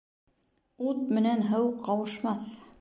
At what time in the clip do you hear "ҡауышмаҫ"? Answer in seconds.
1.87-2.61